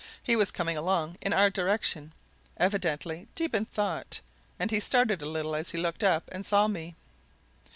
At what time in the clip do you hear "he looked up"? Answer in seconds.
5.69-6.27